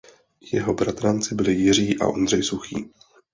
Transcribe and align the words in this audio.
Jeho 0.53 0.73
bratranci 0.73 1.35
byli 1.35 1.53
Jiří 1.53 1.99
a 1.99 2.07
Ondřej 2.07 2.43
Suchý. 2.43 2.89